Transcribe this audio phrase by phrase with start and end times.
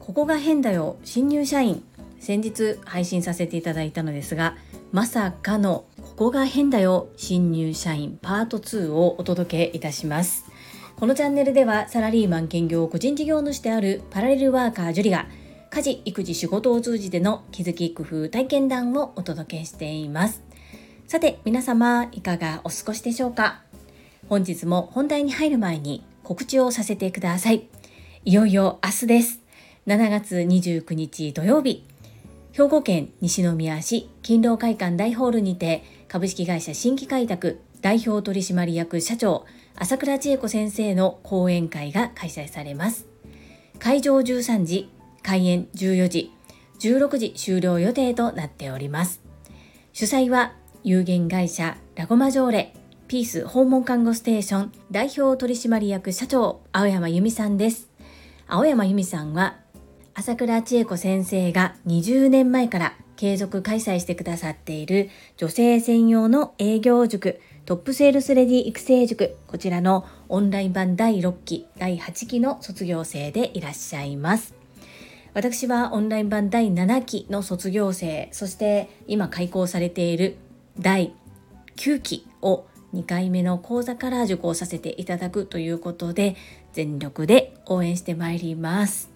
[0.00, 1.82] ここが変だよ新入社員。
[2.20, 4.56] 先日配信させていただいたのですが
[4.92, 10.46] まさかのここが変だよ新入社員パート2をお届けいたします。
[10.96, 15.26] このチャンネルではサラリーマン兼業個人事業主であるパラレルワーカージュリが
[15.70, 20.40] 家事育児仕事を通じての気づき工夫体験談をお届けしています。
[21.06, 23.63] さて皆様いかがお過ごしでしょうか？
[24.34, 27.68] 本日も本題に入る前に告知をさせてください。
[28.24, 29.40] いよいよ明日です。
[29.86, 31.84] 7月29日土曜日。
[32.50, 43.06] 兵庫県西宮市勤労会館大ホールにて株式会社新規開拓代表取締役社長朝倉千恵子先生の講演会が開催されます。
[43.78, 44.90] 会場13時
[45.22, 46.32] 開演14時
[46.80, 49.20] 16時終了予定となっております。
[49.92, 52.74] 主催は有限会社ラゴマジョーレ
[53.14, 57.88] ピース訪問看護ステーション代表取締役社長青山由美さんです。
[58.48, 59.58] 青山由美さんは
[60.14, 74.56] 朝倉千恵子先生が20年前から継続開催してくださっている女性専用の営業塾トップセールスレディ育成塾こちらのオンライン版第6期第8期の卒業生でいらっしゃいます。
[75.34, 80.36] 私はオンライン版第7期の卒業生そして今開講されている
[80.80, 81.14] 第
[81.76, 82.64] 9期を
[82.94, 86.36] 2回目の講座から受講させていただくということで
[86.72, 89.14] 全力で応援してまいります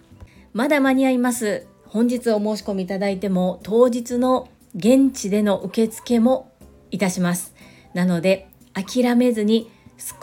[0.53, 1.67] まだ間に合います。
[1.85, 6.51] 本日お申し込みいただいても当日の現地での受付も
[6.91, 7.53] いたします。
[7.93, 9.69] なので諦めずに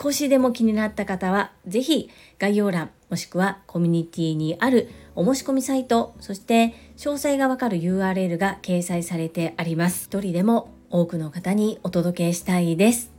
[0.01, 10.05] 少しでも気になった方は是非概要欄もしくはコミュニティにあるお申し込みサイトそして詳細がわかる URL が掲載されてあります。
[10.05, 13.16] 一人でも多くの方にお届けしたいです。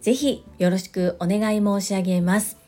[0.00, 2.58] ぜひよろしくお願い申し上げます。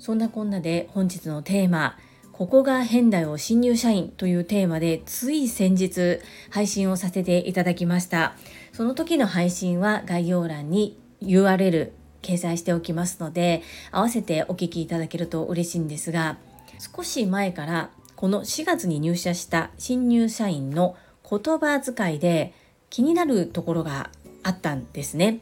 [0.00, 1.98] そんなこんなで本日のテーマ
[2.32, 8.32] ここが変だよ新入社員というテーマでつい先日配信をさせていただきました
[8.72, 11.90] その時の配信は概要欄に URL
[12.22, 16.38] 掲載しておきますので合わせてお聞きいただけると嬉しいんですが
[16.78, 20.96] 少し前からこの4月に入社した新入社員の
[21.28, 22.54] 言葉遣いで
[22.88, 24.08] 気になるところが
[24.42, 25.40] あったんですね。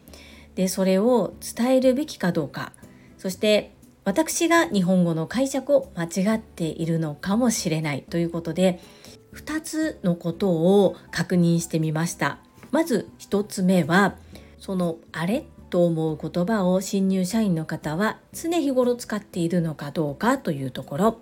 [0.58, 2.72] でそれを伝えるべきかどうか。
[3.16, 8.02] そして私が日本語の解釈を間違っているのかもしれない。
[8.10, 8.80] ということで
[9.34, 12.40] 2つのことを確認してみました。
[12.72, 14.16] まず1つ目は
[14.58, 21.18] そのあれと思う言葉を新入社員の方は常日頃使っているのかどうかというところ。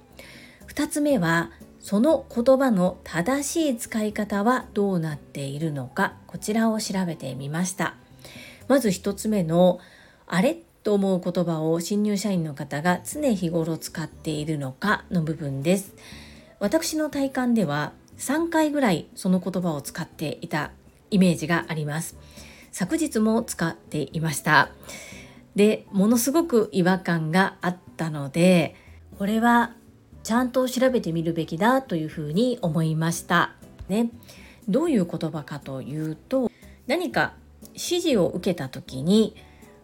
[0.68, 6.14] 2つ目はその言葉の正しい使い方はどうなっているのか。
[6.26, 7.96] こちらを調べてみました。
[8.68, 9.80] まず1つ目の
[10.26, 15.94] あれと思う言葉を新入社員の方が常日頃使っているのかの部分です。
[16.58, 20.70] 私の体感では3回ぐらいその言葉を使っていた
[21.10, 22.16] イメージがあります。
[22.72, 24.70] 昨日も使っていました。
[25.54, 28.74] で、ものすごく違和感があったので、
[29.18, 29.74] これは
[30.22, 33.54] ちゃんと調べてみるべきだというふうに思いました。
[33.88, 34.10] ね。
[34.68, 36.50] どういう言葉かというと、
[36.86, 37.34] 何か
[37.76, 39.36] 指示を受けた時に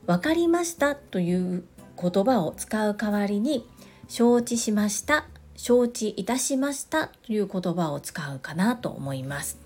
[0.07, 1.65] 分かりましたという
[2.01, 3.67] 言葉を使う代わりに
[4.09, 5.27] 承知しました
[5.57, 9.59] 承知いたしましたという言葉を使うかなと思います。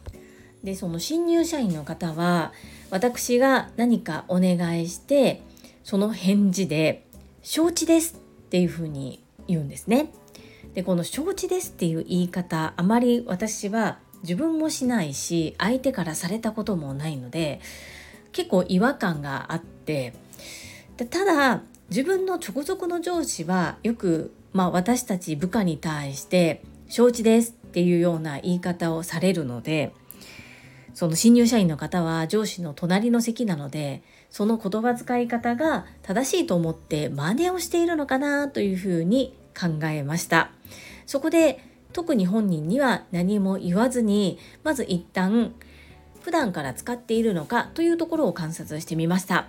[0.62, 2.52] でその新入社員の方は
[2.90, 5.42] 私が何かお願いして
[5.84, 7.06] その返事で
[7.42, 10.12] 承知ですっていうふうに言うんですね。
[10.74, 17.60] でこの承知ですっていう言い方あまり私は自分もしないし相手からされたこともないので
[18.36, 20.12] 結構違和感があって
[20.98, 29.94] でただ自分の直属の上司はよく、まあ、私たち部下に対して「承知です」っていうような言い方をされるので
[30.92, 40.50] その新入社員の方は上司の隣の席なのでその言葉遣い方が正しいと思って真似をしているのかなというふうに考えました。
[41.06, 45.54] そこで特に本人には何も言わずにまず一旦
[46.26, 49.46] 普段から使っているのかというところを観察してみました。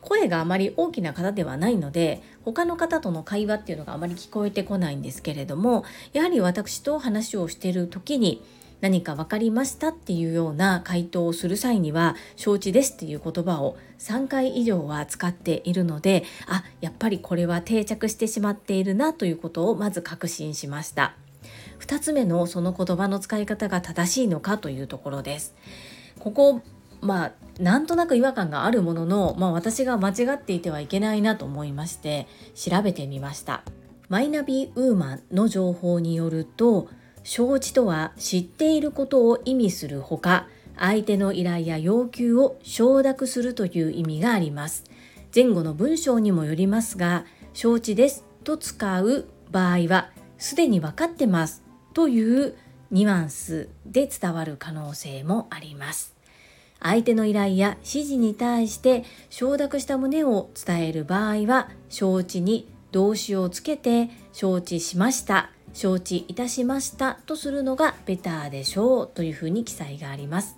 [0.00, 8.42] 声があまり大きな方ではないので他の方との会話っていうのがあまり聞こえてこないんですけれどもやはり私と話をしている時に
[8.80, 21.14] 何か分かりましたっていうような回答をする際には承知ですっていう言葉を3回以上は使っているのであやっぱりこれは定着してしまっているなということをまず確信しました。
[21.80, 25.54] 2つ目のその言葉の使い方が正しいのかというところです。
[26.26, 26.60] ここ
[27.02, 32.26] まあなんとなく違和感があるものの、まあ、私が間違っていてはいけないなと思いまして
[32.56, 33.62] 調べてみました。
[34.08, 36.88] マイナビウーマンの情報によると
[37.22, 44.82] 承知とは知っていることを意味するほか相手の依頼や要求を承諾するという意味があります。
[45.32, 51.62] 前後の文章にもよりますが承知ですと使う場合はすでに分かってます
[51.94, 52.56] という
[52.90, 56.15] ニュアンスで伝わる可能性もあります。
[56.80, 70.56] 相手の依頼や指示に対して承諾した旨を伝える場合は承知に動詞をつけて承知しました承知いたしましたとするのがベターでしょうというふうに記載があります。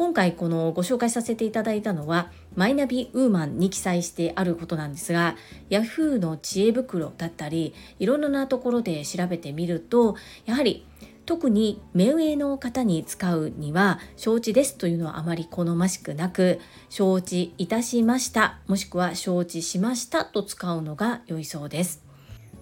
[0.00, 5.36] 今回このご紹介させていただいたのはマイナビウーマンに記載してあることなんですが
[5.68, 10.16] Yahoo の知恵袋だったりいろいろなところで調べてみると
[10.46, 10.86] やはり
[11.30, 22.02] 特に目上の方に使うには承知ですというのはあまり好ましくなく承知いたしましたもしくは承知しましたと使うのが良いそうです。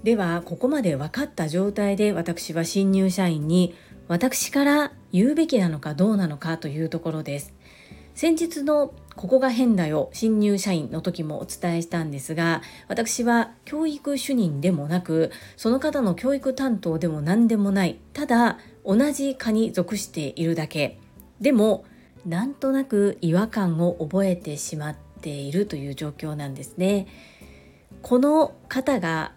[0.03, 3.75] ではここまで分かった状態で私は新入社員に
[4.07, 7.55] 私から言うべきなのかどうなのかというところです。
[8.15, 21.01] 先日のここが変だよ新入社員の時もお伝えしたんですが私は教育主任でもなくその方の教育担当でも何でもないただ同じ科に属しているだけ。
[21.41, 21.85] でも
[22.25, 27.09] なんとなく違和感を覚えてしまっているという状況なんですね。
[28.03, 29.33] この方が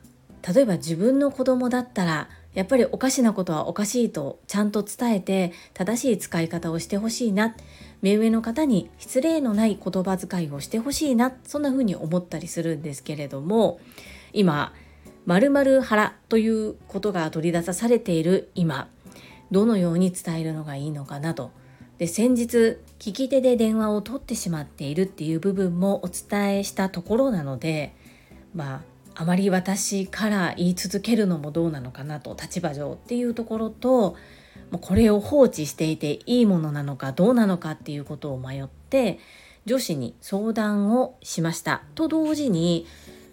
[0.48, 7.56] 例えば自分の子供だったらやっぱりおかしなことはおかしいとちゃんと伝えて正しい使い方をしてほしいな。
[8.02, 13.80] 目上の方に失礼のない言葉遣いをしてほしいなそんな風に思ったりするんですけれども
[14.34, 14.74] 今
[15.26, 18.88] 〇〇腹ということが取り出されている今
[19.52, 21.52] どのように伝えるのがいいのかなと。
[21.98, 27.94] で先日聞き手で電話を取ってしまっているっていう部分もお伝えしたところなので
[28.56, 28.82] まあ
[29.14, 34.16] あまり私から言い続けるのもどうなのかなと立場上っていうところと
[34.80, 39.20] これを放置していていいものなのかどうなのかっていうことを迷って
[39.66, 41.84] 女子に相談をしました。
[41.96, 42.88] と同時に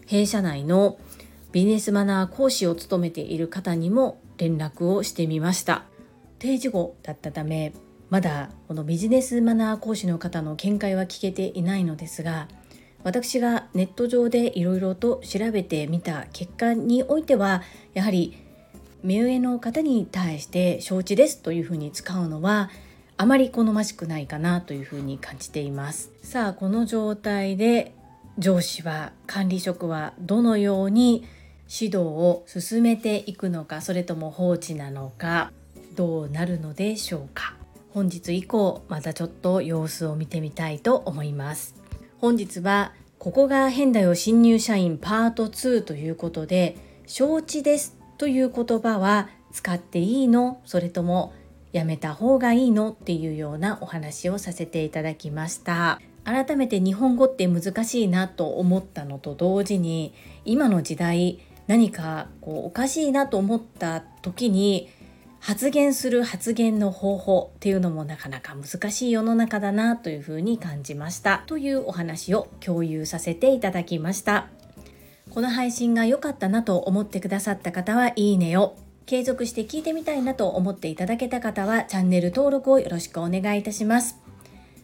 [0.07, 0.99] 弊社内の
[1.53, 5.85] ビジネスマナー講師を務めている方にも連絡をしてみました。
[6.39, 7.73] 定時後だったため
[8.11, 12.49] まだこのビジネスマナー講師の方の見解は聞けていないのですが
[13.05, 17.63] 私がネット上でいろいろと調べてみた結果においては
[17.95, 18.37] やはり
[19.03, 22.71] 目上の方に対して承知ですというふうに使うのは
[23.17, 26.13] あまり好ましくないかなというふうに感じています。
[26.23, 27.95] さあこの状態で
[28.39, 31.25] 上司は管理職はどのように
[31.69, 35.53] 指導を進めていくのかそれとも放置なのか
[35.97, 37.57] どうなるのでしょうか。
[37.91, 41.75] 本日以降またちょっと様子を見てみたいと思います。
[42.19, 50.61] 本日はここが変だよ新入社員パート2ということで承知ですという言葉は使っていいの？
[50.67, 51.33] それとも
[51.73, 52.91] やめた方がいいの？
[52.91, 56.01] っていうようなお話をさせていただきました。
[56.25, 60.13] 改めて日本語って難しいなと思ったのと同時に
[60.45, 64.91] 今の時代何かこうおかしいなと思った時に
[65.41, 71.45] 発言する発言の方法っていうのもなかなか難しい世の中だなというふうに感じました。
[71.47, 74.49] というお話を共有させていただきました。
[75.31, 78.77] この配信が良かったなと思ってくださった方はいいねを
[79.07, 84.19] 継続して聞いてみたいなと思っていただけた方はチャンネル登録をよろしくお願いいたします。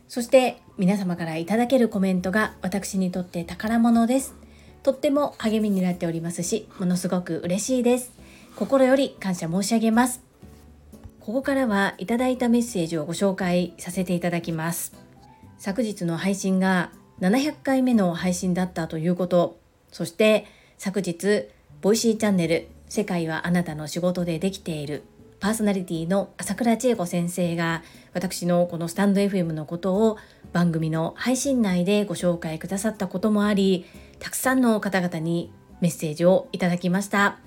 [0.09, 4.35] そして皆様からいただけるコメントが私にとって宝物です。
[4.83, 8.13] とっても励みになっておりますしものすごく嬉しいです。
[8.57, 10.23] 心より感謝申し上げます。
[11.21, 14.95] ここからはいただいたメッセージをご紹介させていただきます。
[15.59, 19.64] 昨日の配信が700回目の配信だったということ。
[19.95, 20.45] そして
[20.77, 21.45] 昨日
[21.81, 25.05] Voicy チャンネル世界はあなたの仕事でできている
[25.39, 30.19] パーソナリティの朝倉千恵子先生が私のこのスタンド FM のことを
[30.53, 33.87] 番組の配信内でご紹介くださったこともあり
[34.19, 37.39] たくさんの方々にメッセージをいただきました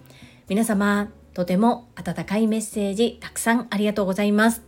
[0.48, 4.64] 皆様とても温かいメッセージたくさんありがとうございます。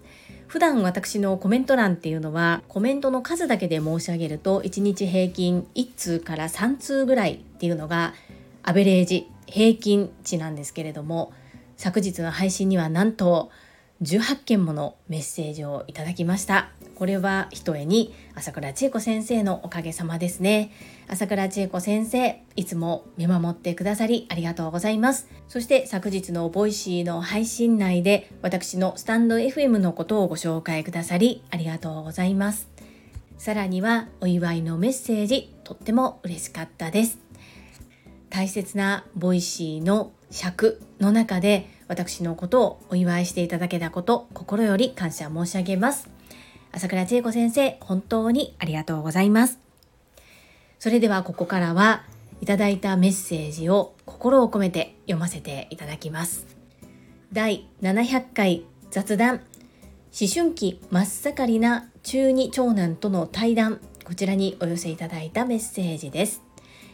[0.47, 8.13] 普段私のコメント欄っていうのはコメントの数だけで申し上げると1日平均1通から3通ぐらいっていうのが
[8.63, 11.33] アベレージ平均値なんですけれども
[11.75, 13.51] 昨日の配信にはなんと
[14.01, 16.69] 18件ものメッセージをいただきました。
[16.95, 20.71] これはひとえに朝倉千恵子先生のおかげさまですね。
[21.09, 25.27] 朝倉千恵子先生いつも見守ってくださりありがとうございます。
[25.49, 32.69] そして昨日の Voicy の配信内で私のスタンド FM のことをご紹介くださりありがとうございます。
[33.37, 37.28] さらにはお祝いのメッセージとっても嬉しかったです。
[38.29, 46.09] 大切な Voicy の尺の中で私のことをお祝いしていただけたこと心より感謝申し上げます。
[46.71, 49.59] 朝倉千恵子先生本当にありがとうございます。
[50.77, 52.03] それではここからは
[52.41, 56.45] いただいたメッセージを心を込めて読ませていただきます。
[57.33, 59.41] 第700回雑談
[60.11, 63.79] 思春期真っ盛りな中二長男との対談。
[64.05, 66.41] こちらにお寄せいただいたメッセージです。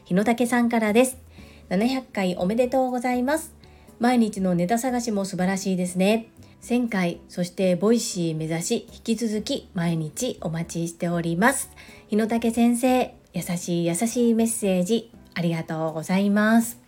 [0.04, 1.25] 日野武さんからです。
[1.69, 3.53] 700回おめでとうございます。
[4.00, 6.27] 毎日のネタ探しも素晴らしいですね。
[6.62, 11.72] 1000回そして Voicy 目指し引き続き毎日お待ちしております。
[12.07, 16.79] 日野武先生優しい優しいメッセージありがとうございます。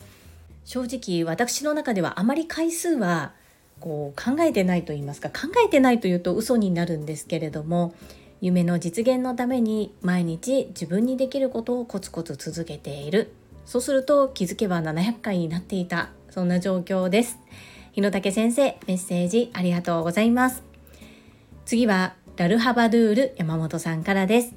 [0.63, 3.33] 正直私の中ではあまり回数は
[3.79, 7.93] こう考えてないと言いますか考えてないというと嘘になるんですけれども
[8.41, 13.31] 夢の実現のために毎日自分にできることをコツコツ続けている。
[13.67, 17.37] そうすると気づけば700回になっていたそんな状況です。
[17.91, 20.63] 日野武先生メッセージありがとうございます。
[21.65, 24.55] 次はラルハバドゥール山本さんからです。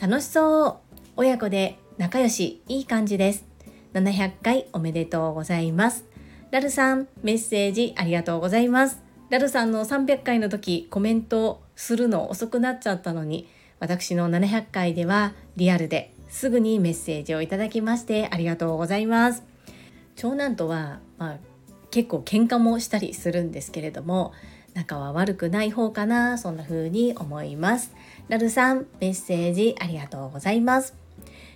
[0.00, 0.76] 楽しそう。
[1.16, 2.62] 親子で仲良し。
[2.68, 3.44] いい感じです。
[3.92, 6.06] 700回おめでとうございます。
[6.50, 9.02] ラルさん、メッセージありがとうございます。
[9.28, 13.46] ラルさんの300回の時、コメントするの遅くなっちゃったのに、
[13.78, 19.44] 私の700回ではリアルですぐにメッセージをいただきましてありがとうございます。
[20.16, 21.36] 長男とは、まあ、
[21.90, 24.32] 結構喧嘩もしたりするんですけれども、
[24.72, 27.94] 仲は悪くない方かな、そんな風に思います。
[28.28, 30.94] ラルさん、メッセージありがとうございます。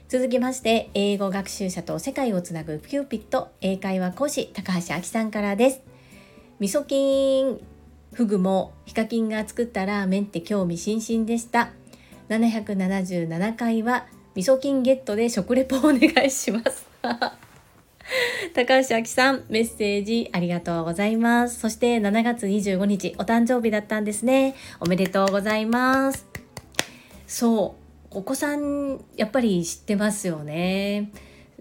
[0.09, 5.80] 続きまして英語学習者と世界をつなぐキューピット英会話講師高橋明さんからです
[6.61, 7.61] 味噌菌
[8.12, 11.71] フグもヒカキンが作ったラーメンって興味津々でした
[12.28, 14.06] 777回は
[14.37, 16.87] 味噌菌ゲットで食レポお願いします
[18.55, 21.59] 高橋明さん、メッセージありがとうございます。
[21.59, 24.55] そして7月25日、お誕生日だったんですね。
[24.78, 26.25] おめでとうございます。
[27.26, 31.11] そう、お子さんやっぱり知ってますよね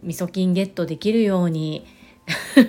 [0.04, 1.86] 味噌菌ゲットできるように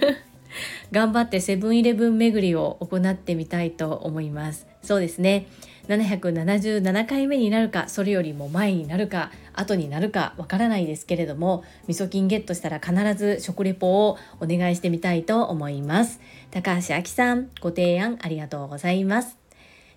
[0.90, 5.46] 頑張ってセブンイレブン巡りを行ってみたいと思いますそうですね
[5.86, 16.20] 777回目になるかそれよりも前になるか後になるかわからないですけれども味噌菌ゲットしたら必ず食レポをお願いしてみたいと思います。
[16.50, 19.36] 高橋明さんご提案ありがとうございます。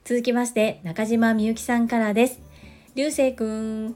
[0.06, 2.40] 続きまして中島みゆきさんからです。
[2.96, 3.96] 流星くん。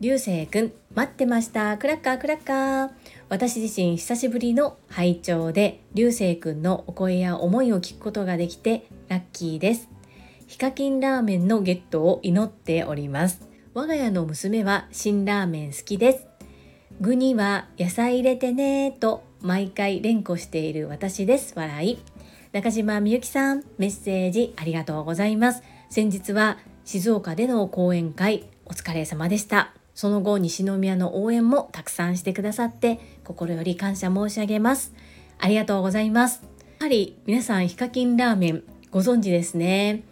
[0.00, 1.78] 流星くん待ってました。
[1.78, 2.90] クラッカークラッカー。
[3.28, 9.88] 私自身久しぶりの拝聴で流星くんのお声や思いを聞くことができてラッキーです。
[10.48, 13.51] ヒカキンラーメンのゲットを祈っております。
[13.74, 16.26] 我が家の娘は辛ラーメン好きです
[17.00, 21.98] 具には野菜入れてねと毎回連呼している私です笑い
[22.52, 29.72] 中島みゆきさんメッセージありがとうございます先日は静岡での講演会お疲れ様でした。
[29.94, 34.94] その後、西宮の応援もたくさんしてくださって心より感謝申し上げます。
[35.38, 36.42] ありがとうございます。
[36.78, 40.04] やはり皆さんヒカキンラーメンご存知ですね。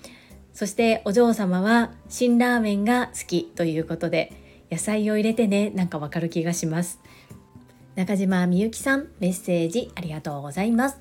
[0.53, 4.33] そしてお嬢様は辛ラーメンが好きということで
[4.71, 7.01] 野菜を入れてねなんかわかる気がします。
[7.97, 10.99] 中島みゆきさんメッセージありがとうございます。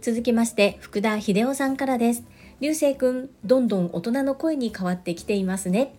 [0.00, 2.24] 続きまして福田秀夫さんからです。
[2.60, 5.94] 流星くん、どんどん大人の声に変わってきていますね。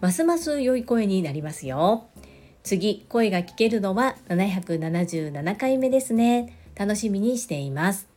[0.00, 2.06] ますます良い声になりますよ。
[2.62, 6.56] 次、声が聞けるのは777回目ですね。
[6.76, 8.08] 楽しみにしています。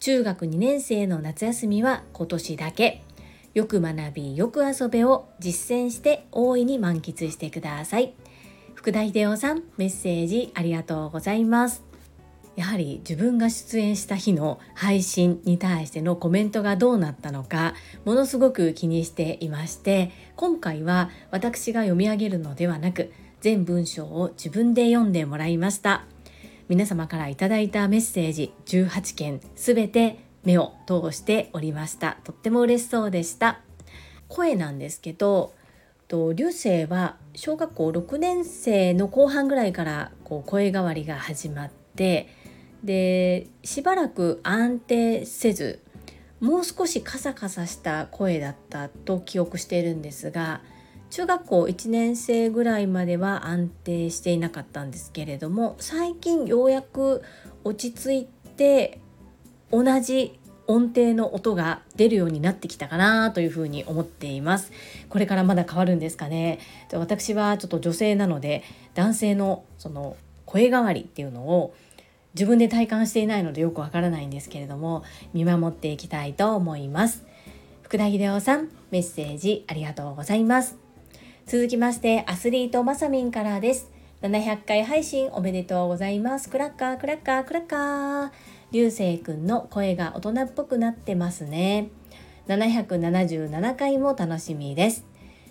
[0.00, 3.02] 中学2年生の夏休みは今年だけ。
[3.54, 8.14] よく学び、よく遊べを実践して大いに満喫してください。
[8.74, 11.92] 福田秀夫さん、メッセージありがとうございます。
[12.56, 26.04] やはり自分が出演した日の配信に対してのコメントがどうなったのかものすごく気にしていまして今回は私が読み上げるのではなく全文章を自分で読んでもらいました
[26.68, 32.18] 皆様からいただいたメッセージ18件すべて目を通しておりました。
[32.24, 33.60] とっても嬉しそうでした。
[34.28, 35.54] 声なんですけど
[36.34, 42.28] 流星は小学校6年生の後半ぐらいからこう声変わりが始まって
[42.84, 45.80] でしばらく安定せず
[46.40, 50.60] もう少しカサカサした声だったと記憶しているんですが
[51.10, 57.22] 中学校1年生ぐらいまでは安定していなかったんですけれども最近ようやく
[57.64, 58.98] 落ち着いて
[59.72, 64.70] 同じ音程の音が出るようになってきたかなというふうに思っています。
[65.08, 66.60] これからまだ変わるんですかね。
[66.92, 68.62] 私はちょっと女性なので
[68.94, 71.74] 男性のその声変わりっていうのを
[72.34, 75.02] 自分で体感していないのでよくわからないんですけれども
[75.34, 77.24] 見守っていきたいと思います。
[77.82, 80.76] 福田秀夫さんメッセージありがとうございます。
[81.46, 83.90] 続きましてアスリートまさみんからです。
[84.22, 86.48] 700回配信おめでとうございます。
[86.48, 88.51] クラッカークラッカークラッカー。
[88.72, 91.90] 流星くんの声が大人っぽくなってますね
[92.48, 95.04] 777回も楽しみです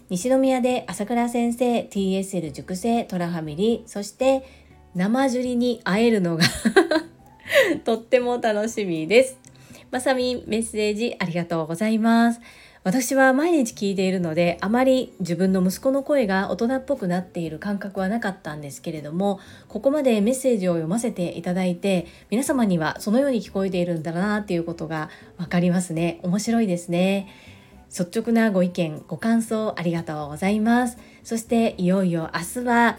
[0.09, 4.43] 西宮で朝倉先生 TSL 塾生トラファミリーそして
[4.93, 6.43] 生樹里に会えるのが
[7.85, 9.37] とっても楽しみです。
[9.89, 12.41] まさみメッセージありがとうございます。
[12.83, 26.19] 私は毎日聞いているのであまり自分の息子の声が大人っぽくなっている感覚はなかったんですけれどもここまでメッセージを読ませていただいて皆様にはそのように聞こえているんだなっていうことが分かりますね。
[26.23, 27.27] 面白いですね。
[27.95, 30.97] 率直なご意見ご感想ありがとうございます。
[31.23, 32.97] そしていよいよ明日は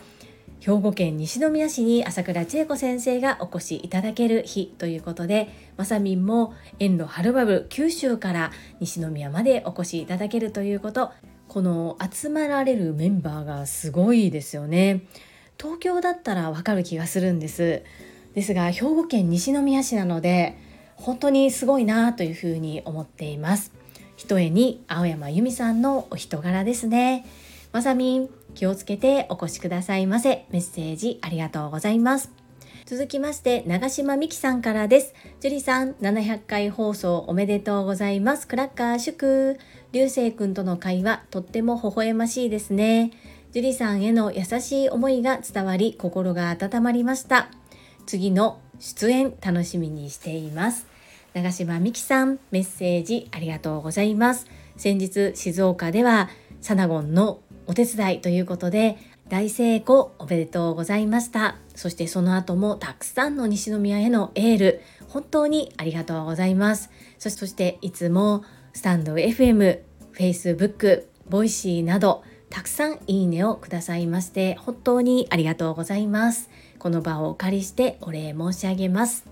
[0.64, 11.11] 兵庫県西宮市に朝倉千恵子先生がお越しいただける日ということでまさみんも遠路はるばる九州から西宮までお越しいただけるということ。
[11.49, 15.02] この集まられるメンバーがすごいですよね。
[15.61, 17.83] 東京だったらわかる気がするんです。
[18.33, 20.57] ですが兵庫県西宮市なので
[20.95, 23.73] 本当にすごいなというふうに思っています。
[24.16, 27.26] ひとえに青山由美さんのお人柄ですね。
[27.73, 30.47] まさみん気をつけてお越しくださいませ。
[30.50, 32.32] メッセージありがとうございます。
[32.85, 35.14] 続きまして、長島美希さんからです。
[35.40, 38.49] 樹里さん、700回放送おめでとうございます。
[38.49, 39.59] クラッカー祝。
[39.92, 43.12] 流星くんとの会話、とっても微笑ましいですね。
[43.52, 47.50] 樹里さんへの優しい思いが伝わり、心が温まりました。
[48.06, 50.87] 次の出演楽しみにしています。
[51.35, 54.47] 長島美希さん、メッセージありがとうございます。
[54.76, 56.28] 先日、静岡では、
[56.61, 61.57] サナゴンのお手伝いということで大成功おめでとうございました。
[61.75, 66.90] そしてその後もたくさんの西宮へのエール本当にありがとうございます。
[67.18, 69.81] そしていつもstand FM、
[70.14, 76.51] Facebook、 Voicy などたくさんいいねをくださいまして本当にありがとうございます。
[76.79, 79.25] この場をお借りしてお礼申し上げます。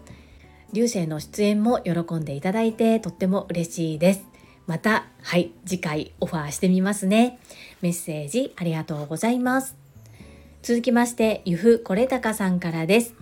[0.72, 4.24] 流星の出演も喜んでいただいてとっても嬉しいです。
[4.66, 7.40] また、はい、次回オファーしてみますね。
[7.82, 9.76] メッセージありがとうございます。
[10.62, 13.14] 続きまして、ゆふこれたかさんからです。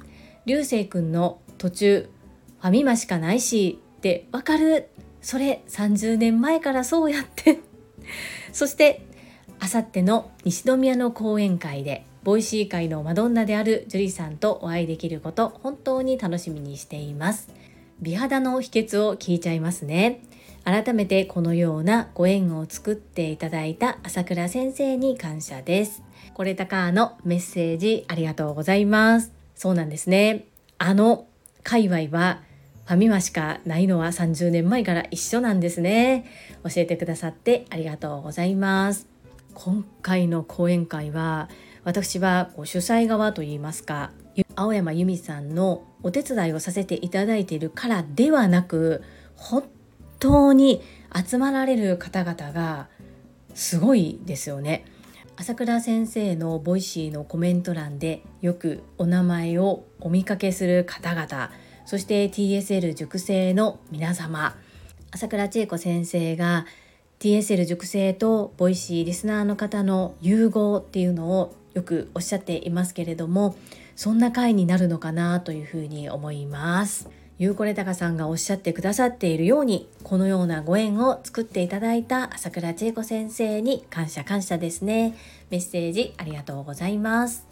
[0.47, 2.11] 流星くんの途中、
[2.61, 4.88] ファミマしかないしってわかる
[5.21, 7.61] それ30年前からそうやって
[8.53, 9.07] そして、
[9.61, 17.49] あさっての西宮の講演会で、 Voicy 界のマドンナであるジュリさんとお会いできること、本当に楽しみにしています。
[18.01, 20.23] 美肌の秘訣を聞いちゃいますね。
[20.64, 26.03] 改めてこのようなご縁を作っていただいた朝倉先生に感謝です。
[26.35, 29.33] これたかのメッセージありがとうございます。
[29.55, 30.47] そうなんですね。
[30.79, 31.27] あの
[31.62, 32.42] 界隈は
[32.87, 36.25] ファミマしかないのは30年前から一緒なんですね。
[36.64, 39.07] 教えてくださってありがとうございます。
[39.55, 41.49] 今回の講演会は
[41.85, 44.12] 私は主催側といいますか
[44.55, 49.03] 青山由美さんのお手伝いをさせていただいているからではなく
[49.37, 49.64] 本
[50.18, 50.83] 当に
[51.14, 52.88] 集まられる方々が
[53.54, 54.85] すごいですよね。
[55.40, 61.52] 朝倉先生のボイシーのコメント欄でよくお名前をお見かけする方々
[61.87, 64.57] そして TSL 熟成の皆様
[65.12, 66.66] 朝倉千恵子先生が
[67.20, 73.54] TSL 熟成とボイシーリスナーの方の融合っていうのをよくおっしゃっていますけれども
[73.94, 77.09] そんな回になるのかなというふうに思います。
[77.38, 85.14] ゆうこれたかさんがおっしゃってくださっているようにこのようなご縁を作っていただいた朝倉千恵子先生に感謝感謝ですね。
[85.48, 87.46] メッセージありがとうございます。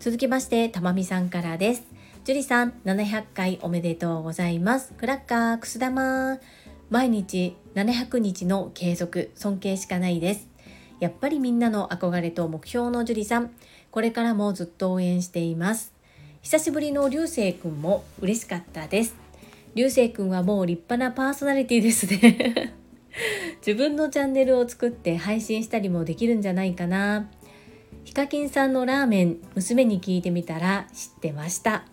[0.00, 1.82] 続きましてたまみさんからです。
[2.24, 4.94] 樹里さん700回おめでとうございます。
[4.96, 6.38] クラッカーくす玉。
[6.88, 10.48] 毎日700日の継続尊敬しかないです。
[11.00, 13.50] やっぱりみんなの憧れと目標の樹里さん。
[13.90, 15.97] これからもずっと応援しています。
[16.50, 19.14] 久しぶりの流星くんも嬉しかったです。
[19.74, 22.72] 流星くんはもう立派なパーソナリティですね
[23.60, 27.28] 自分のチャンネルを作って配信したりもできるんじゃないかな。
[28.04, 31.84] ヒカキンさんのラーメン、娘に聞いてみたら知ってました。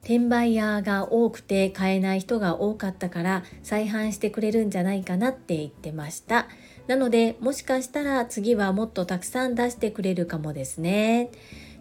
[0.00, 6.48] 転売屋が多くて買えない人が多かったから再販してくれるんじゃないかなって言ってました。
[6.86, 11.28] なのでもしかしたら次はもっとたくさん出してくれるかもですね。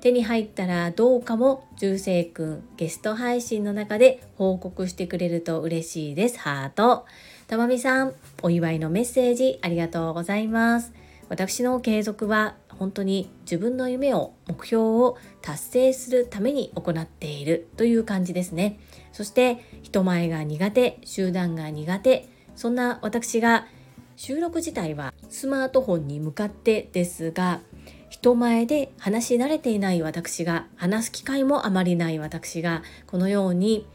[0.02, 6.40] 手に入ったらどうかも流星くんゲスト配信の中で報告してくれると嬉しいです。
[6.40, 7.06] ハート。
[7.48, 10.94] たまみさん、お祝いのメッセージありがとうございます。
[11.30, 18.80] 私の継続は本当に自分の夢を目標を達成するために行っているという感じですね
[19.12, 23.68] そして人前が苦手集団が苦手そんな私が
[24.16, 27.62] 収録自体はスマートフォンに向かってですが
[28.10, 33.86] 人前で話し慣れていない私が話す機会もあまりない私がこのように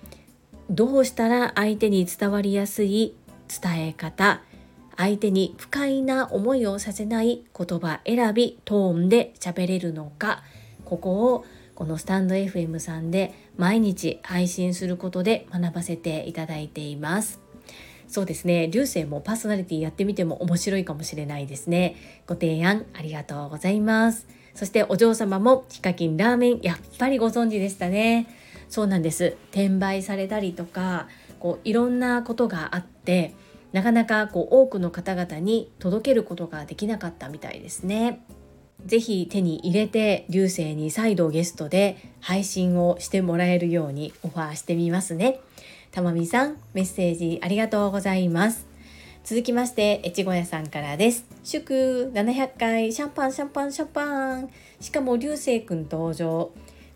[0.71, 3.15] どうしたら相手に伝わりやすい
[3.49, 4.43] 伝え方
[4.97, 10.43] 相手に不快な思いをさせない言葉選びトーンで喋れるのか
[10.85, 11.45] ここを
[11.75, 17.52] このスタンド FM さんで毎日配信することで学ばせていただいています。
[18.13, 18.69] そうですね。
[18.69, 21.97] 流星もパーソナリティやってみても面白いかもしれないですね。
[22.27, 24.27] ご提案ありがとうございます。
[24.55, 28.27] そしてお嬢様もヒカキンラーメンやっぱりご存知でしたね。
[28.69, 29.39] そうなんです。
[29.53, 31.09] 転売されたりとか
[31.41, 33.33] こういろんなことがあって
[33.73, 38.27] なかなかこう多くの方々に届けることができなかったみたいですね。
[38.85, 45.41] ぜひ手に入れて流星に再度ゲストで配信をしてもらえるようにオファーしてみますね。
[45.93, 48.67] たまみさんメッセージありがとうございます。
[49.25, 51.27] 続きまして越後屋さんからです。
[51.45, 54.51] 祝700回シャンパンシャンパンシャンパン
[54.81, 56.51] しかも流星くん登場。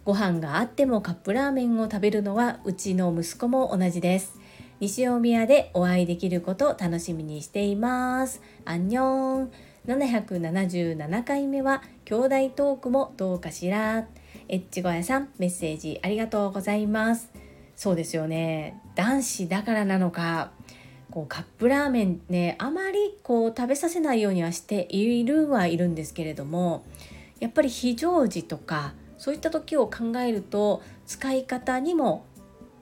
[0.07, 4.41] ご飯があってもカップラーメンを食べるのはうちの息子も同じです。
[4.81, 8.41] 西大宮でお会いできることを楽しみにしています。
[8.65, 9.53] アンニョン
[9.87, 14.07] 777回目は兄弟トークもどうかしら
[14.49, 17.31] エッチゴヤさんメッセージありがとうございます
[17.77, 18.81] そうですよね。
[18.95, 20.51] 男子だからなのか
[21.11, 26.85] こうカップラーメンねあまりこう食べさせないようにはしているはいるんですけれども
[27.39, 32.25] やっぱり非常時とかそういった時を考えると使い方にも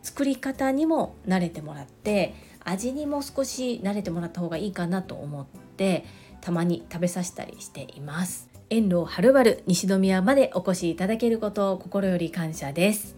[0.03, 6.05] 作り方にも慣れてもらって味にも少し慣れてもらった方がいいかなと思って
[6.41, 8.49] たまに食べさせたりしています。
[8.71, 13.17] 遠路はるばる西宮までお越しいただけることを心より感謝です。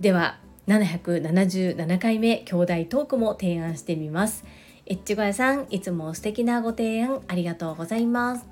[0.00, 4.44] では777回目兄弟トークも提案してみます。
[4.84, 8.46] エッチゴヤさんいつも素敵なご提案ありがとうございます。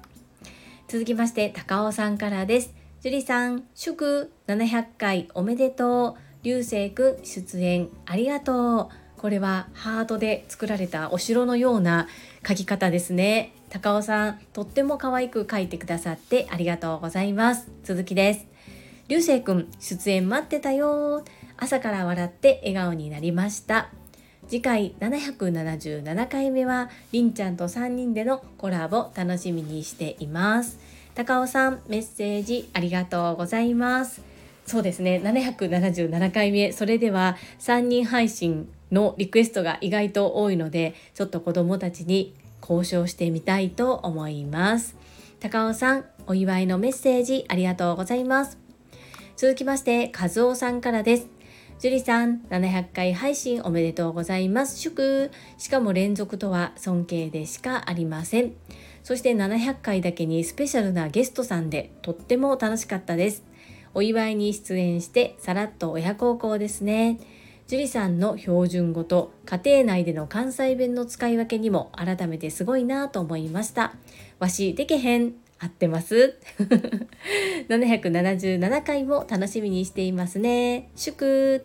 [0.89, 2.75] 続きまして高尾さんからです。
[3.03, 6.23] 樹里さん祝700回おめでとう。
[6.43, 8.89] 流星くん出演ありがとう。
[9.21, 12.09] これはハートで作られたお城のような
[12.49, 13.53] 書き方ですね。
[13.69, 17.69] 高尾さんとっても可愛く書いてくださってありがとうございます。
[17.85, 18.47] 続きです。
[19.09, 21.23] 流星くん出演待ってたよ
[21.59, 23.91] 朝から笑って笑顔になりました。
[24.49, 30.79] 次回777回目はりんちゃんと3人でのコラボ楽しみにしています。
[31.15, 34.23] 高尾さんメッセージありがとうございます。
[34.67, 35.21] そうですね。
[35.25, 36.73] 777回目。
[36.73, 44.97] それでは3人配信のリクエストが意外と多いのでちょっと子どもたちに交渉してみたいと思います。
[45.41, 48.59] 高尾さんお祝いのメッセージありがとうございます。
[49.37, 51.36] 続きまして和夫さんからです。
[51.79, 58.53] 樹里さん700回配信おめでとうございます祝しかも連続とは尊敬でしかありません
[59.03, 63.45] そして700回だけにスペシャルなゲストさんでとっても楽しかったです
[63.97, 67.19] お祝いに出演してさらっと親孝行ですね。
[67.67, 73.95] 樹里さんの標準語と家庭内での関西弁の使い分けにも改めてすごいなと思いました。
[74.39, 75.46] わしでけへん。
[75.59, 76.39] 合ってます
[77.69, 80.91] 777回も楽しみにしていますね。
[80.97, 81.65] 祝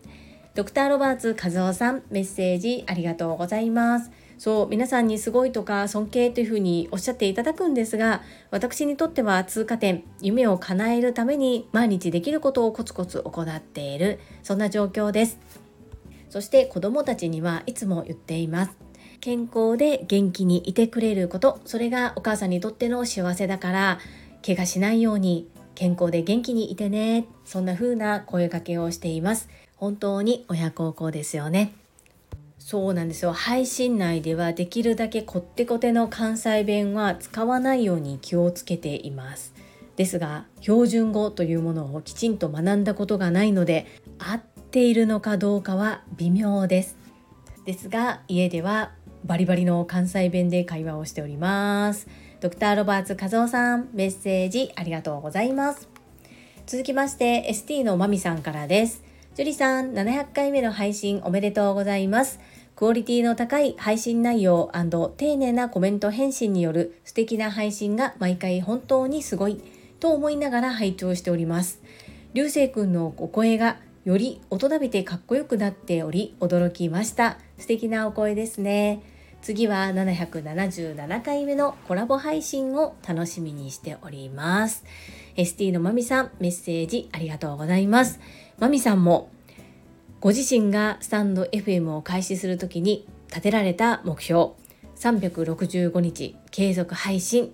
[0.54, 4.12] ドクターロバーツ和夫さんメッセージありがとうございます。
[4.42, 15.38] そう皆さんにすごいとか尊敬というふうにおっしゃっていただくんですが私にとっては通過点夢を叶えるために毎日できることをコツコツ行っているそんな状況です
[16.32, 18.72] そして子どもたちにはいつも言っています
[19.22, 21.62] 健康で元気にいてくれること。
[21.66, 24.00] それがお母さんにとっての幸せだから
[24.44, 27.28] 怪我しないように健康で元気にいてね。
[27.46, 29.48] そんな風な声かけをしています。
[29.76, 31.74] 本当に親孝行ですよね。
[32.58, 33.32] そうなんですよ。
[33.32, 39.54] 配信内ではできるだけこってこての関西弁は使わないように気をつけています。
[39.98, 43.86] ですが標準語というものをきちんと学んだことがないので
[44.18, 46.98] 合っているのかどうかは微妙です。
[47.66, 48.94] ですが家では
[49.26, 52.08] バリバリの関西弁で会話をしております
[52.40, 55.90] ドクターロバーツ和夫さんメッセージありがとうございます
[56.66, 59.04] 続きまして ST のまみさんからです
[59.36, 62.40] ジュリさん700回目の配信おめでとうございます
[62.76, 64.72] クオリティの高い配信内容
[65.18, 69.62] 丁寧なコメント返信による素敵な配信が毎回本当にすごい
[70.00, 71.80] と思いながら拝聴しております。
[72.34, 77.38] 流星くんのお声がより大人びてかっこよくなっており驚きました。
[77.60, 79.04] 素敵なお声ですね。
[79.42, 84.84] 次は777回目のコラボ配信を楽しみにしております。
[85.36, 88.20] ST のまみさんメッセージありがとうございます。
[88.60, 89.32] まみさんも
[90.20, 94.52] ご自身がスタンド FM を開始するときに立てられた目標
[94.96, 97.52] 365日継続配信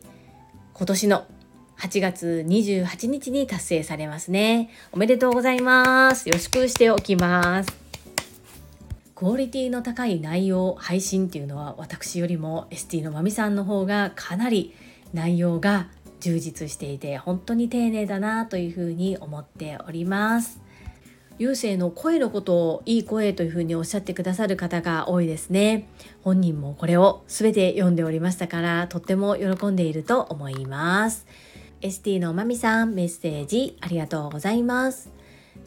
[0.73, 1.25] 今年の
[1.79, 4.69] 8月28日に達成されますね。
[4.91, 6.27] おめでとうございます。
[6.27, 7.86] 予祝しておきます。
[9.17, 14.75] クオリティの高い内容配信っていうのは私よりも ST のまみさんの方がかなり
[15.11, 15.87] 内容が
[16.19, 20.61] 充実していて本当に丁寧だなというふうに思っております。
[21.39, 25.89] 優勢の声のことをいい声というふうにおっしゃってくださる方が多いですね。
[26.21, 31.25] 本人もこれを全て読んでおりましたからとっても喜んでいると思います。
[31.81, 35.16] ST のまみさんメッセージありがとうございます。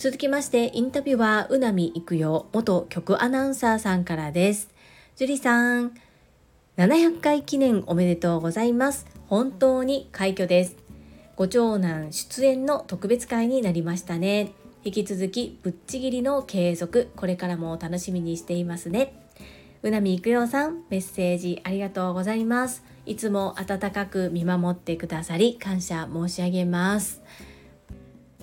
[0.01, 4.71] 続きましてインタビュアーうなみいくよ元局アナウンサーさんからです。
[5.15, 5.93] 樹里さん
[6.79, 9.05] 700回記念おめでとうございます。
[9.27, 10.77] 本当に快挙です。
[11.37, 14.53] ご長男出演の特別会になりましたね。
[14.85, 19.13] 引き続きぶっちぎりの継続これからも楽しみにしていますね。
[19.83, 22.83] うなみいくよさんメッセージありがとうございます。
[23.05, 27.21] いつも温かく見守ってくださり感謝申し上げます。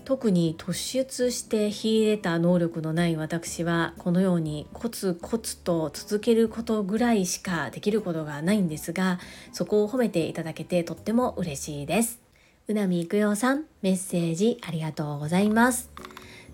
[0.08, 9.20] 特に突出して秀でた能力のない私はこのようにコツコツと続けることぐらいしかできることがないんですが
[9.52, 12.22] そこを褒めていただけてとっても嬉しいです
[12.70, 15.92] うなみいくよさんメッセージありがとうございます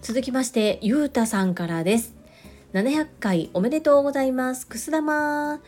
[0.03, 2.13] 続きまして、ゆうたさんからです。
[2.73, 4.67] 700回おめでとうございます。
[4.67, 5.61] くす玉。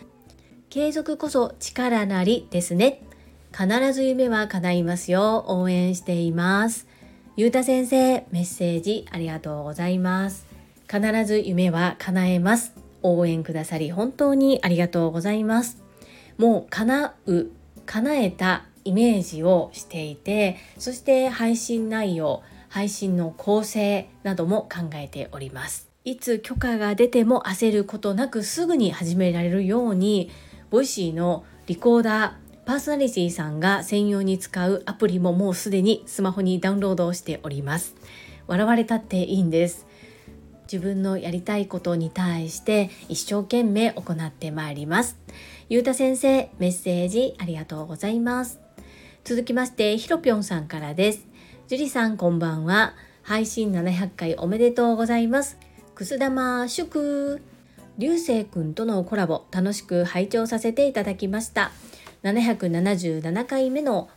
[0.69, 3.01] 継続こそ力なりですね。
[3.57, 5.45] 必ず夢は叶いますよ。
[5.47, 6.85] 応援しています。
[7.37, 10.47] ゆうた先生、メッセージありがとうございます。
[10.89, 12.71] 必ず夢は叶えます。
[13.03, 15.83] 応援くださり本当にありがとうございます。
[16.37, 17.47] もう叶う、
[17.85, 25.89] 叶えたイメージをしていて、そして配信内容、配信の構成なども考えております。
[26.05, 30.31] いつ許可が出ても焦ることなくすぐに始められるように、
[30.69, 37.95] ボイシーのリコーダー、パーソナリティさんが専用に使うアプリももうすでにスマホにダウンロードしております。
[38.47, 39.85] 笑われたっていいんです。
[40.63, 45.17] 自分のやりたいことに対して一生懸命行ってまいります。
[45.69, 48.59] ゆうた先生、メッセージありがとうございます。
[49.23, 51.27] 続きまして、ひろぴょんさんからです。
[51.67, 52.95] 樹里さんこんばんは。
[53.21, 55.57] 配信700回おめでとうございます。
[55.93, 57.41] くす玉祝
[57.97, 61.71] 流星くんとのコラボ楽しく拝聴させていただきました。
[62.25, 64.09] 777回目の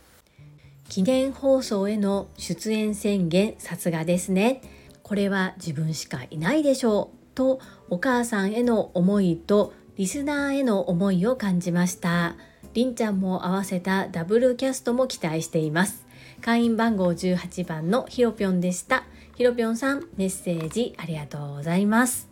[0.89, 4.61] 記念放送への出演宣言さすがですね。
[5.03, 7.59] これは自分しかいないでしょうと
[7.91, 12.35] お母さんへの思いとリスナーへの思いを感じました。
[12.73, 16.03] りんちゃんも合わせたダブルキャストも期待しています。
[16.41, 19.03] 会員番号18番のひろぴょんでした。
[19.35, 22.27] ひろぴょんさん、メッセージありがとうございます。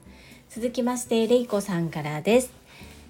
[0.50, 2.57] 続きまして、れいこさんからです。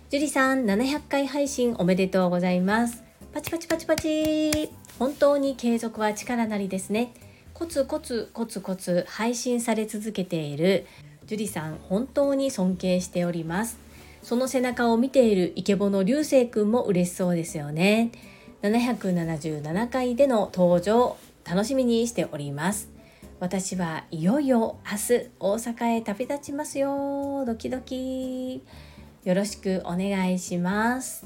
[0.09, 3.03] 樹里さん、700回配信おめでとうございます。
[3.33, 4.71] パチパチパチパチ。
[4.99, 7.13] 本当に継続は力なりですね。
[7.53, 10.85] コツコツコツコツ配信され続けている
[11.25, 13.79] 樹里さん、本当に尊敬しております。
[14.23, 18.11] その背中を見ているイケボの流星くんも嬉しそうですよね。
[18.61, 22.89] 777回での登場楽しみにしております
[23.39, 28.63] 私はいよいよ明日大阪へ旅立ちますよドキドキ
[29.27, 31.25] よろしくお願いします。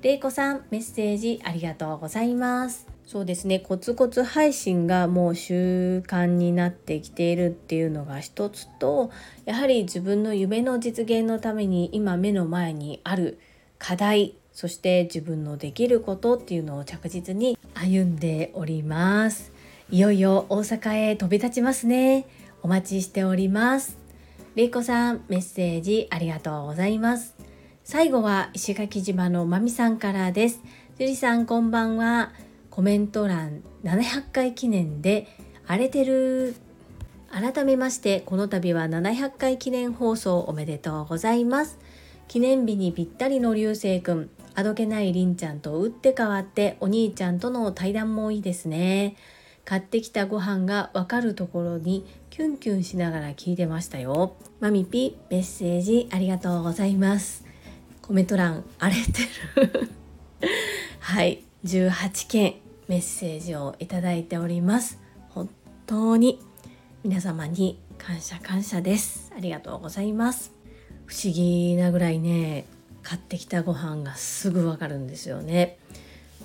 [0.00, 2.86] れいこさんメッセージありがとうございます。
[3.04, 3.58] そうですね。
[3.58, 9.10] コツコツ配信がもう習慣になってきているっていうのが一つと
[9.44, 13.40] やはり自分の夢の実現のために今目の前にある
[13.76, 19.50] 課題そして自分のできることっていうのを着実に歩んでおります。
[19.90, 22.24] いよいよ大阪へ飛び立ちますね。
[22.62, 24.01] お待ちしております。
[24.54, 27.34] れいこさんメッセージありがとうございます。
[27.84, 30.60] 最後は石垣島のまみさんからです。
[30.98, 32.32] 樹里さんこんばんは。
[32.68, 35.26] コメント欄700回記念で
[35.66, 36.54] 荒れてる。
[37.30, 41.78] 改めましてこの度は700回記念放送おめでとうございます。
[42.28, 49.16] 記念日にぴったりの流星くんあどけないりんちゃんと打って変わってお兄ちゃんとの対談もいいですね。
[49.64, 54.36] 買ってきたご飯がわかるところにキュンキュンしながら聞いてましたよ。
[54.58, 57.44] マミピメッセージありがとうございます。
[58.00, 59.20] コメント欄荒れて
[59.60, 59.90] る
[60.98, 62.54] はい、18件
[62.88, 64.98] メッセージをいただいております。
[65.28, 65.50] 本
[65.84, 66.40] 当に
[67.04, 69.30] 皆様に感謝感謝です。
[69.36, 70.52] ありがとうございます。
[71.04, 72.64] 不思議なぐらいね
[73.02, 75.76] 買ってきたご飯がすぐわかるんですよね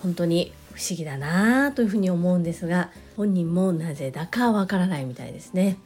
[0.03, 5.79] 本当に不思議だなというふうに思うんですが本人もなぜだかわからないみたいですね。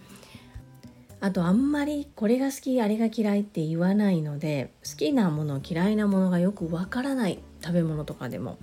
[1.21, 8.57] あとあんまりこれが好きあれが嫌いって言わないので好きなもの嫌いなものがよくわからない食べ物とかでも。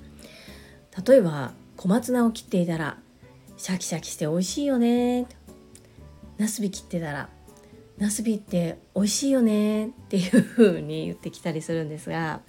[1.07, 2.99] 例えば小松菜を切っていたら
[3.57, 5.27] シャキシャキして美味しいよね。
[6.37, 7.31] ナスビ切ってたら
[7.97, 9.87] ナスビって美味しいよね。
[9.87, 12.43] っていう風に言ってきたりするんですが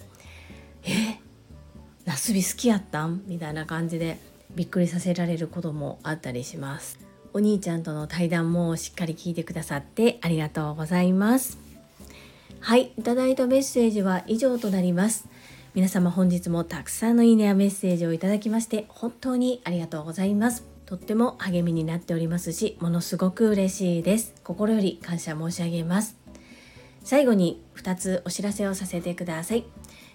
[0.84, 1.18] え
[2.10, 3.22] ナスビ好きやったん？
[3.28, 4.18] みたいな感じで
[4.56, 6.98] びっくりさせられることもあったりします。
[7.32, 11.56] お兄ちゃんとの対談もしっかり聞いてくださってありがとうございます。
[12.58, 15.28] はいいただいたメッセージは以上となります。
[15.76, 20.64] 皆様本日もたくさんのいいねやメッセージをいただきまして本当にありがとうございます。
[20.86, 24.34] とっても励みになっておりますしものすごく嬉しいです。
[24.42, 26.16] 心より感謝申し上げます。
[27.04, 29.64] 最後に2つお知らせをさせてください。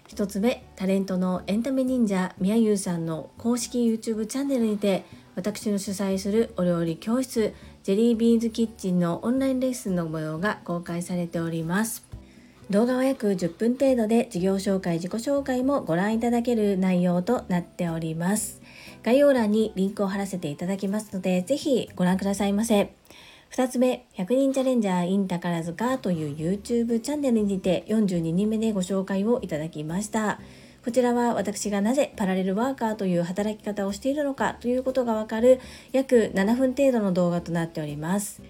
[0.08, 12.06] 1つ目タレントのエンタメ忍者みやゆうさんの公式 YouTube チャンネルにて私の主催するお料理教室ジェリービーンズキッチンのオンラインレッスンの模様が公開されております。
[12.68, 18.60] 動画は約10分程度で事業紹介自己紹介もご覧いただける内容となっております。
[19.04, 22.92] 概要欄にリンクを貼らせていただきますのでぜひご覧くださいませ。
[23.52, 30.40] 2つ目100人チャレンジャー in 宝塚という YouTube チャンネルにて42人目でご紹介をいただきました
[30.86, 35.58] こちらは私がなぜパラレルワーカーという働き方をしているのかということがわかる
[35.90, 38.40] 約7分程度の動画となっております。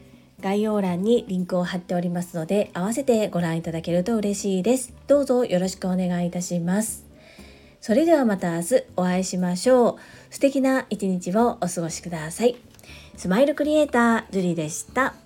[0.40, 4.92] 概要欄にリンクを貼っておりますので合わせてご覧いただけると嬉しいです。
[5.06, 7.06] どうぞよろしくお願いいたします。
[7.80, 9.96] それではまた明日お会いしましょう。
[10.28, 12.56] 素敵な一日をお過ごしください。
[13.16, 15.25] スマイルクリエイター、ジュリーでした。